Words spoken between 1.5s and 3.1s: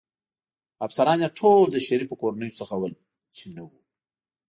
له شریفو کورنیو څخه ول،